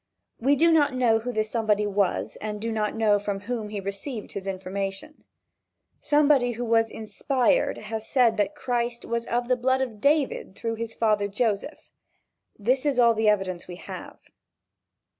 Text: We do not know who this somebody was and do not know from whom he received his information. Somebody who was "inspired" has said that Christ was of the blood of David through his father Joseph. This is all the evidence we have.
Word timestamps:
We 0.39 0.55
do 0.55 0.71
not 0.71 0.95
know 0.95 1.19
who 1.19 1.31
this 1.31 1.51
somebody 1.51 1.85
was 1.85 2.35
and 2.37 2.59
do 2.59 2.71
not 2.71 2.95
know 2.95 3.19
from 3.19 3.41
whom 3.41 3.69
he 3.69 3.79
received 3.79 4.31
his 4.31 4.47
information. 4.47 5.25
Somebody 5.99 6.53
who 6.53 6.65
was 6.65 6.89
"inspired" 6.89 7.77
has 7.77 8.07
said 8.07 8.35
that 8.37 8.55
Christ 8.55 9.05
was 9.05 9.27
of 9.27 9.47
the 9.47 9.55
blood 9.55 9.79
of 9.81 10.01
David 10.01 10.55
through 10.55 10.73
his 10.77 10.95
father 10.95 11.27
Joseph. 11.27 11.91
This 12.57 12.83
is 12.83 12.97
all 12.97 13.13
the 13.13 13.29
evidence 13.29 13.67
we 13.67 13.75
have. 13.75 14.19